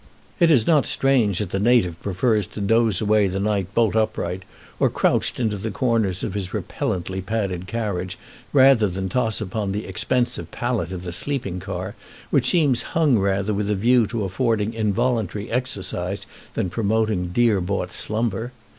[0.39, 4.45] It is not strange that the native prefers to doze away the night bolt upright,
[4.79, 8.17] or crouched into the corners of his repellently padded carriage,
[8.51, 11.93] rather than toss upon the expensive pallet of the sleeping car,
[12.31, 16.25] which seems hung rather with a view to affording involuntary exercise
[16.55, 18.51] than promoting dear bought slumber.